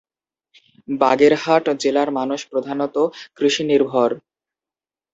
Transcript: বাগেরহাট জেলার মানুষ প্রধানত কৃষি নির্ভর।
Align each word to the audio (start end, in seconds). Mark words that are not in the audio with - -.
বাগেরহাট 0.87 1.65
জেলার 1.81 2.09
মানুষ 2.19 2.39
প্রধানত 2.51 2.95
কৃষি 3.37 3.63
নির্ভর। 3.63 4.09